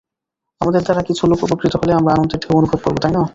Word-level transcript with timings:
আমাদের 0.61 0.81
দ্বারা 0.81 1.01
কিছু 1.01 1.23
লোক 1.27 1.39
উপকৃত 1.43 1.73
হলে 1.75 1.91
আমরা 1.93 2.11
আনন্দের 2.13 2.39
ঢেউ 2.41 2.53
অনুভব 2.57 2.79
করব, 2.83 2.97
তাই 3.01 3.11
না? 3.11 3.23